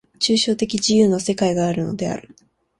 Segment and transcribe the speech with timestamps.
[0.19, 2.33] 抽象的自由の世界があるのである。